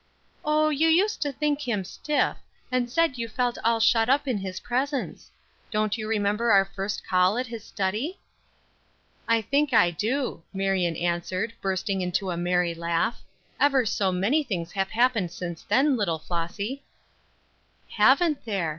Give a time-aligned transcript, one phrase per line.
[0.43, 2.35] "Oh, you used to think him stiff,
[2.71, 5.29] and said you felt all shut up in his presence.
[5.69, 8.17] Don't you remember our first call at his study?"
[9.27, 13.21] "I think I do," Marion answered, bursting into a merry laugh.
[13.59, 16.81] "Ever so many things have happened since then, little Flossy!"
[17.91, 18.69] "Haven't there!"